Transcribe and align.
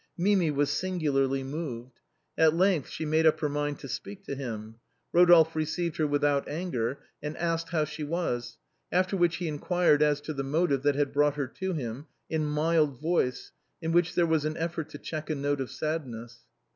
Mimi 0.17 0.49
was 0.49 0.71
singu 0.71 1.11
larly 1.13 1.45
moved. 1.45 1.99
At 2.35 2.55
length 2.55 2.89
she 2.89 3.05
made 3.05 3.27
up 3.27 3.39
her 3.39 3.47
mind 3.49 3.77
to 3.81 3.87
speak 3.87 4.23
to 4.23 4.33
him. 4.33 4.77
Eodolphe 5.13 5.53
received 5.53 5.97
her 5.97 6.07
without 6.07 6.47
anger, 6.49 7.01
and 7.21 7.37
asked 7.37 7.69
how 7.69 7.85
she 7.85 8.03
was, 8.03 8.57
after 8.91 9.15
which 9.15 9.35
he 9.35 9.47
inquired 9.47 10.01
as 10.01 10.19
to 10.21 10.33
the 10.33 10.41
motive 10.43 10.81
that 10.81 10.95
had 10.95 11.13
brought 11.13 11.35
her 11.35 11.45
to 11.47 11.73
him, 11.73 12.07
in 12.31 12.45
mild 12.47 12.99
voice, 12.99 13.51
in 13.79 13.91
which 13.91 14.15
there 14.15 14.25
was 14.25 14.43
an 14.43 14.57
effort 14.57 14.89
to 14.89 14.97
check 14.97 15.29
a 15.29 15.35
note 15.35 15.61
of 15.61 15.69
sadness. 15.69 16.39